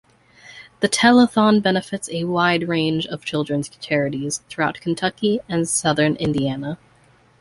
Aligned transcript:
The 0.79 0.89
telethon 0.89 1.61
benefits 1.61 2.09
a 2.11 2.23
wide 2.23 2.67
range 2.67 3.05
of 3.05 3.23
children's 3.23 3.69
charities 3.69 4.39
throughout 4.49 4.81
Kentucky 4.81 5.41
and 5.47 5.69
southern 5.69 6.15
Indiana. 6.15 6.79